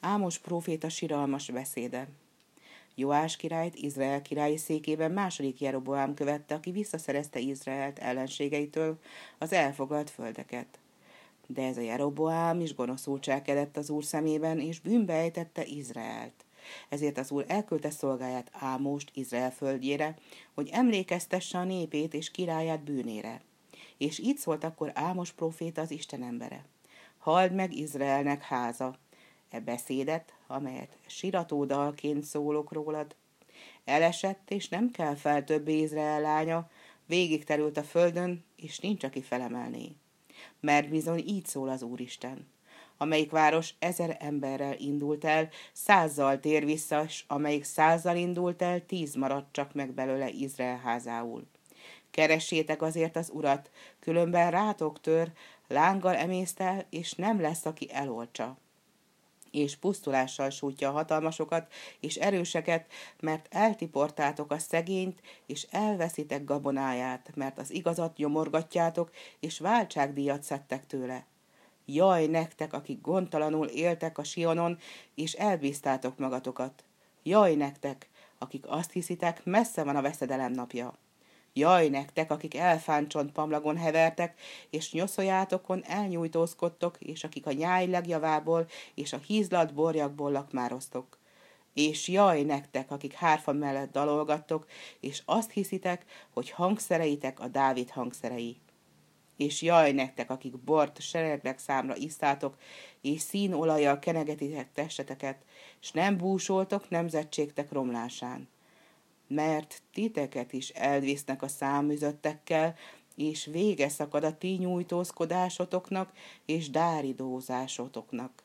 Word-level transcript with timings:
Ámos 0.00 0.38
próféta 0.38 0.88
siralmas 0.88 1.50
beszéde. 1.50 2.08
Joás 2.94 3.36
királyt 3.36 3.74
Izrael 3.74 4.22
királyi 4.22 4.56
székében 4.56 5.10
második 5.10 5.60
Jeroboám 5.60 6.14
követte, 6.14 6.54
aki 6.54 6.70
visszaszerezte 6.70 7.38
Izraelt 7.38 7.98
ellenségeitől 7.98 8.98
az 9.38 9.52
elfoglalt 9.52 10.10
földeket. 10.10 10.78
De 11.46 11.62
ez 11.62 11.76
a 11.76 11.80
Jeroboám 11.80 12.60
is 12.60 12.74
gonoszul 12.74 13.20
cselkedett 13.20 13.76
az 13.76 13.90
úr 13.90 14.04
szemében, 14.04 14.60
és 14.60 14.80
bűnbe 14.80 15.12
ejtette 15.12 15.64
Izraelt. 15.64 16.44
Ezért 16.88 17.18
az 17.18 17.30
úr 17.30 17.44
elküldte 17.48 17.90
szolgáját 17.90 18.50
Ámost 18.52 19.10
Izrael 19.14 19.52
földjére, 19.52 20.16
hogy 20.54 20.68
emlékeztesse 20.72 21.58
a 21.58 21.64
népét 21.64 22.14
és 22.14 22.30
királyát 22.30 22.84
bűnére. 22.84 23.40
És 23.98 24.18
így 24.18 24.36
szólt 24.36 24.64
akkor 24.64 24.90
Ámos 24.94 25.32
proféta 25.32 25.80
az 25.80 25.90
Isten 25.90 26.22
embere. 26.22 26.64
Hald 27.18 27.52
meg 27.52 27.74
Izraelnek 27.74 28.42
háza, 28.42 28.98
e 29.50 29.60
beszédet, 29.60 30.32
amelyet 30.46 30.96
siratódalként 31.06 32.24
szólok 32.24 32.72
rólad. 32.72 33.14
Elesett, 33.84 34.50
és 34.50 34.68
nem 34.68 34.90
kell 34.90 35.14
fel 35.14 35.44
többé 35.44 35.78
Izrael 35.78 36.20
lánya, 36.20 36.70
végig 37.06 37.44
terült 37.44 37.76
a 37.76 37.82
földön, 37.82 38.44
és 38.56 38.78
nincs, 38.78 39.04
aki 39.04 39.22
felemelné. 39.22 39.92
Mert 40.60 40.88
bizony 40.88 41.22
így 41.26 41.46
szól 41.46 41.68
az 41.68 41.82
Úristen. 41.82 42.48
Amelyik 42.96 43.30
város 43.30 43.74
ezer 43.78 44.16
emberrel 44.20 44.74
indult 44.78 45.24
el, 45.24 45.48
százzal 45.72 46.40
tér 46.40 46.64
vissza, 46.64 47.04
és 47.04 47.24
amelyik 47.26 47.64
százzal 47.64 48.16
indult 48.16 48.62
el, 48.62 48.86
tíz 48.86 49.14
maradt 49.14 49.52
csak 49.52 49.74
meg 49.74 49.92
belőle 49.92 50.28
Izrael 50.28 50.78
házául. 50.78 51.46
Keressétek 52.10 52.82
azért 52.82 53.16
az 53.16 53.30
urat, 53.32 53.70
különben 54.00 54.50
rátok 54.50 55.00
tör, 55.00 55.32
lánggal 55.68 56.14
emésztel, 56.14 56.86
és 56.90 57.12
nem 57.12 57.40
lesz, 57.40 57.64
aki 57.64 57.88
elolcsa 57.92 58.58
és 59.50 59.76
pusztulással 59.76 60.50
sújtja 60.50 60.88
a 60.88 60.92
hatalmasokat 60.92 61.72
és 62.00 62.16
erőseket, 62.16 62.92
mert 63.20 63.46
eltiportátok 63.50 64.52
a 64.52 64.58
szegényt, 64.58 65.20
és 65.46 65.66
elveszitek 65.70 66.44
gabonáját, 66.44 67.30
mert 67.34 67.58
az 67.58 67.70
igazat 67.70 68.16
nyomorgatjátok, 68.16 69.10
és 69.40 69.58
váltságdíjat 69.58 70.42
szedtek 70.42 70.86
tőle. 70.86 71.26
Jaj 71.84 72.26
nektek, 72.26 72.72
akik 72.72 73.00
gondtalanul 73.00 73.66
éltek 73.66 74.18
a 74.18 74.24
Sionon, 74.24 74.78
és 75.14 75.32
elbíztátok 75.32 76.18
magatokat. 76.18 76.84
Jaj 77.22 77.54
nektek, 77.54 78.08
akik 78.38 78.64
azt 78.68 78.92
hiszitek, 78.92 79.44
messze 79.44 79.84
van 79.84 79.96
a 79.96 80.02
veszedelem 80.02 80.52
napja. 80.52 80.98
Jaj 81.52 81.88
nektek, 81.88 82.30
akik 82.30 82.54
elfáncsont 82.54 83.32
pamlagon 83.32 83.76
hevertek, 83.76 84.40
és 84.70 84.92
nyoszojátokon 84.92 85.84
elnyújtózkodtok, 85.84 86.96
és 87.00 87.24
akik 87.24 87.46
a 87.46 87.52
nyáj 87.52 87.86
legjavából 87.86 88.66
és 88.94 89.12
a 89.12 89.18
hízlat 89.26 89.74
borjakból 89.74 90.30
lakmároztok. 90.30 91.18
És 91.74 92.08
jaj 92.08 92.42
nektek, 92.42 92.90
akik 92.90 93.12
hárfa 93.12 93.52
mellett 93.52 93.92
dalolgattok, 93.92 94.66
és 95.00 95.22
azt 95.24 95.50
hiszitek, 95.50 96.04
hogy 96.30 96.50
hangszereitek 96.50 97.40
a 97.40 97.48
Dávid 97.48 97.90
hangszerei. 97.90 98.56
És 99.36 99.62
jaj 99.62 99.92
nektek, 99.92 100.30
akik 100.30 100.58
bort 100.58 101.00
seregnek 101.00 101.58
számra 101.58 101.96
isztátok, 101.96 102.56
és 103.00 103.20
színolajjal 103.20 103.98
kenegetitek 103.98 104.72
testeteket, 104.72 105.44
és 105.80 105.90
nem 105.90 106.16
búsoltok 106.16 106.88
nemzetségtek 106.88 107.72
romlásán 107.72 108.48
mert 109.30 109.82
titeket 109.92 110.52
is 110.52 110.68
elvisznek 110.68 111.42
a 111.42 111.48
számüzöttekkel, 111.48 112.74
és 113.16 113.44
vége 113.44 113.88
szakad 113.88 114.24
a 114.24 114.38
ti 114.38 114.48
nyújtózkodásotoknak 114.48 116.12
és 116.44 116.70
dáridózásotoknak. 116.70 118.42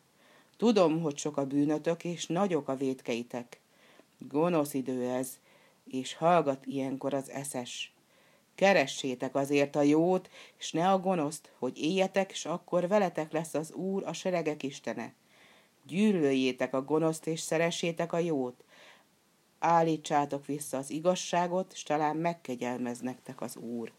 Tudom, 0.57 1.01
hogy 1.01 1.17
sok 1.17 1.37
a 1.37 1.45
bűnötök, 1.45 2.03
és 2.03 2.25
nagyok 2.25 2.67
a 2.67 2.75
vétkeitek. 2.75 3.59
Gonosz 4.17 4.73
idő 4.73 5.09
ez, 5.09 5.37
és 5.89 6.13
hallgat 6.13 6.65
ilyenkor 6.65 7.13
az 7.13 7.29
eszes. 7.29 7.93
Keressétek 8.55 9.35
azért 9.35 9.75
a 9.75 9.81
jót, 9.81 10.29
és 10.57 10.71
ne 10.71 10.91
a 10.91 10.99
gonoszt, 10.99 11.51
hogy 11.59 11.77
éljetek, 11.77 12.31
és 12.31 12.45
akkor 12.45 12.87
veletek 12.87 13.31
lesz 13.31 13.53
az 13.53 13.71
Úr, 13.71 14.03
a 14.05 14.13
seregek 14.13 14.63
istene. 14.63 15.13
Gyűlöljétek 15.87 16.73
a 16.73 16.83
gonoszt, 16.83 17.27
és 17.27 17.39
szeressétek 17.39 18.13
a 18.13 18.19
jót, 18.19 18.64
állítsátok 19.65 20.45
vissza 20.45 20.77
az 20.77 20.89
igazságot, 20.89 21.71
és 21.73 21.83
talán 21.83 22.15
megkegyelmez 22.15 22.99
az 23.41 23.55
Úr. 23.55 23.91